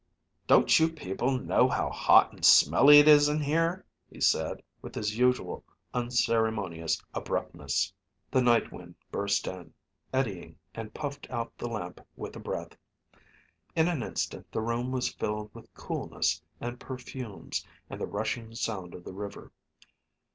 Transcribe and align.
"Don't 0.47 0.79
you 0.79 0.89
people 0.91 1.37
know 1.37 1.69
how 1.69 1.91
hot 1.91 2.31
and 2.33 2.43
smelly 2.43 2.97
it 2.97 3.07
is 3.07 3.29
in 3.29 3.39
here?" 3.39 3.85
he 4.09 4.19
said, 4.19 4.63
with 4.81 4.95
his 4.95 5.15
usual 5.15 5.63
unceremonious 5.93 6.99
abruptness. 7.13 7.93
The 8.31 8.41
night 8.41 8.71
wind 8.71 8.95
burst 9.11 9.45
in, 9.45 9.75
eddying, 10.11 10.57
and 10.73 10.91
puffed 10.91 11.29
out 11.29 11.55
the 11.55 11.69
lamp 11.69 12.01
with 12.15 12.35
a 12.35 12.39
breath. 12.39 12.75
In 13.75 13.87
an 13.87 14.01
instant 14.01 14.51
the 14.51 14.61
room 14.61 14.91
was 14.91 15.13
filled 15.13 15.53
with 15.53 15.71
coolness 15.75 16.41
and 16.59 16.79
perfumes 16.79 17.63
and 17.87 18.01
the 18.01 18.07
rushing 18.07 18.55
sound 18.55 18.95
of 18.95 19.03
the 19.03 19.13
river. 19.13 19.51